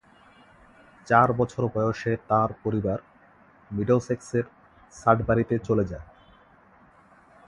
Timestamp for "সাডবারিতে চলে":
4.95-5.83